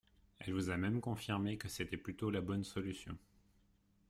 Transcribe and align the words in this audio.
Elle 0.39 0.53
vous 0.55 0.71
a 0.71 0.77
même 0.77 0.99
confirmé 0.99 1.59
que 1.59 1.67
c’était 1.67 1.95
plutôt 1.95 2.31
la 2.31 2.41
bonne 2.41 2.63
solution. 2.63 3.15